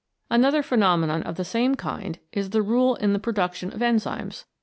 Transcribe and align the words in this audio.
Another 0.31 0.63
phenomenon 0.63 1.21
of 1.21 1.35
the 1.35 1.45
same 1.45 1.75
kind 1.75 2.17
is 2.31 2.49
the 2.49 2.63
rule 2.63 2.95
in 2.95 3.13
the 3.13 3.19
production 3.19 3.71
of 3.71 3.81
enzymes. 3.81 4.45